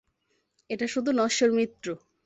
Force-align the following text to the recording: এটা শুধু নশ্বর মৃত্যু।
এটা 0.69 0.85
শুধু 0.87 1.09
নশ্বর 1.11 1.49
মৃত্যু। 1.51 1.91